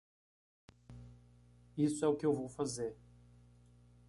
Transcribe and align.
Isso 1.77 2.03
é 2.03 2.07
o 2.07 2.15
que 2.15 2.25
eu 2.25 2.33
vou 2.33 2.49
fazer. 2.49 2.97